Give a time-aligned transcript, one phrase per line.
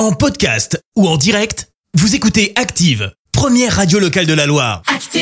[0.00, 4.80] En podcast ou en direct, vous écoutez Active, première radio locale de la Loire.
[4.86, 5.20] Active.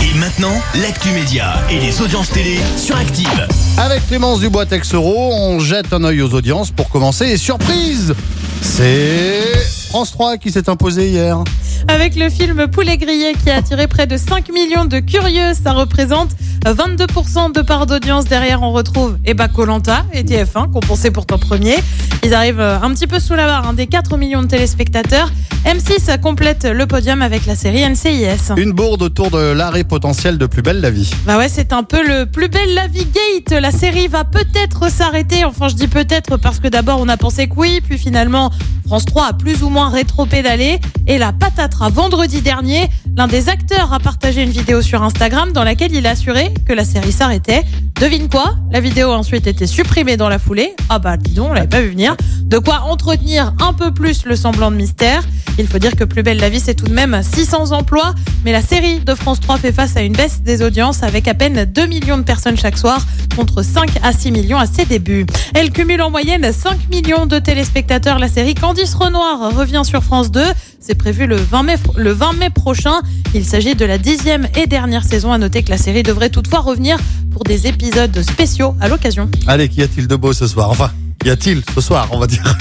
[0.00, 3.48] Et maintenant, l'actu média et les audiences télé sur Active.
[3.76, 7.24] Avec Clémence Dubois Texero, on jette un œil aux audiences pour commencer.
[7.24, 8.14] Et surprise
[8.62, 9.42] C'est
[9.88, 11.42] France 3 qui s'est imposé hier.
[11.88, 15.72] Avec le film Poulet grillé qui a attiré près de 5 millions de curieux, ça
[15.72, 16.30] représente
[16.72, 18.24] 22% de part d'audience.
[18.24, 21.76] Derrière, on retrouve Eba Colanta et TF1, qu'on pensait pourtant premier.
[22.24, 25.30] Ils arrivent un petit peu sous la barre hein, des 4 millions de téléspectateurs.
[25.64, 28.52] M6 complète le podium avec la série NCIS.
[28.56, 31.10] Une bourde autour de l'arrêt potentiel de Plus belle la vie.
[31.26, 33.60] Bah ouais, c'est un peu le plus belle la vie gate.
[33.60, 35.44] La série va peut-être s'arrêter.
[35.44, 38.50] Enfin, je dis peut-être parce que d'abord on a pensé que oui, puis finalement
[38.86, 40.78] France 3 a plus ou moins rétro-pédalé.
[41.08, 45.64] Et la patatras vendredi dernier, l'un des acteurs a partagé une vidéo sur Instagram dans
[45.64, 47.64] laquelle il a assuré que la série s'arrêtait.
[48.00, 48.56] Devine quoi?
[48.70, 50.74] La vidéo a ensuite été supprimée dans la foulée.
[50.88, 52.16] Ah bah dis donc, on l'avait pas vu venir.
[52.42, 55.22] De quoi entretenir un peu plus le semblant de mystère.
[55.58, 58.14] Il faut dire que Plus belle la vie, c'est tout de même 600 emplois.
[58.44, 61.34] Mais la série de France 3 fait face à une baisse des audiences avec à
[61.34, 63.00] peine 2 millions de personnes chaque soir
[63.34, 65.26] contre 5 à 6 millions à ses débuts.
[65.54, 68.18] Elle cumule en moyenne 5 millions de téléspectateurs.
[68.18, 70.42] La série Candice Renoir revient sur France 2.
[70.80, 73.00] C'est prévu le 20 mai, le 20 mai prochain.
[73.32, 75.32] Il s'agit de la dixième et dernière saison.
[75.32, 76.98] À noter que la série devrait toutefois revenir
[77.30, 79.30] pour des épisodes spéciaux à l'occasion.
[79.46, 80.68] Allez, qu'y a-t-il de beau ce soir?
[80.68, 80.90] Enfin,
[81.24, 82.58] y a-t-il ce soir, on va dire?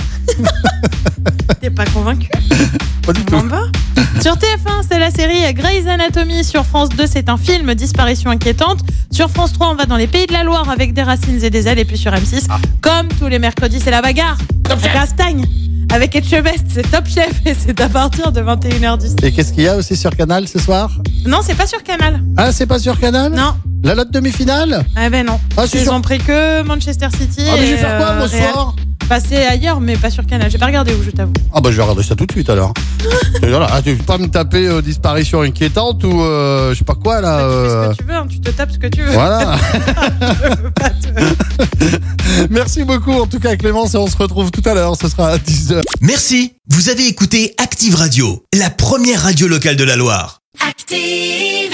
[1.60, 2.30] T'es pas convaincu?
[3.06, 3.36] Pas du tout.
[4.22, 6.46] Sur TF1, c'est la série Grey's Anatomy.
[6.46, 8.80] Sur France 2, c'est un film Disparition inquiétante.
[9.12, 11.50] Sur France 3, on va dans les pays de la Loire avec des racines et
[11.50, 11.80] des ailes.
[11.80, 12.48] Et puis sur M6,
[12.80, 14.38] comme tous les mercredis, c'est la bagarre.
[14.80, 15.46] C'est Castagne.
[15.92, 19.24] Avec Etchebest, c'est Top Chef et c'est à partir de 21h10.
[19.26, 20.92] Et qu'est-ce qu'il y a aussi sur Canal ce soir?
[21.26, 22.22] Non, c'est pas sur Canal.
[22.38, 23.32] Ah, c'est pas sur Canal?
[23.32, 23.54] Non.
[23.84, 24.84] La lotte demi-finale?
[24.96, 25.40] Ah ben non.
[25.58, 27.44] Ah, Ils sur- ont pris que Manchester City.
[27.48, 28.52] Ah, mais je vais faire quoi, euh, moi, ce Real.
[28.54, 28.76] soir?
[29.08, 29.18] Bah,
[29.52, 30.50] ailleurs, mais pas sur Canal.
[30.50, 31.32] J'ai pas regardé où, je t'avoue.
[31.54, 32.74] Ah bah je vais regarder ça tout de suite alors.
[33.42, 36.96] Voilà, ah, tu veux pas me taper euh, disparition inquiétante ou euh, je sais pas
[36.96, 37.38] quoi là.
[37.38, 39.02] Bah, tu fais euh, ce que tu veux, hein, tu te tapes ce que tu
[39.04, 39.12] veux.
[39.12, 39.56] Voilà.
[40.76, 41.65] Pas te-
[42.50, 45.30] Merci beaucoup en tout cas Clémence et on se retrouve tout à l'heure, ce sera
[45.30, 45.82] à 10h.
[46.02, 50.42] Merci, vous avez écouté Active Radio, la première radio locale de la Loire.
[50.68, 51.65] Active.